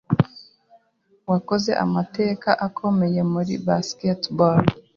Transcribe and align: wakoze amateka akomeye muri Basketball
wakoze 1.29 1.71
amateka 1.85 2.49
akomeye 2.67 3.21
muri 3.33 3.53
Basketball 3.67 4.59